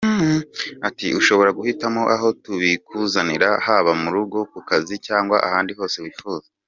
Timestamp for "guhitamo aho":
1.57-2.27